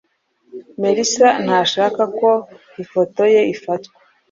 Merisa 0.81 1.27
ntashaka 1.45 2.03
ko 2.19 2.31
ifoto 2.83 3.21
ye 3.33 3.41
ifatwa. 3.53 3.97